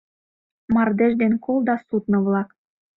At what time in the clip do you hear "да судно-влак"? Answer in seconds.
1.67-2.49